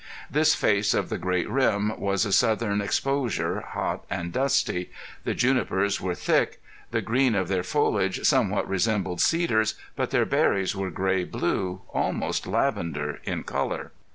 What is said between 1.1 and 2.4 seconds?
great rim was a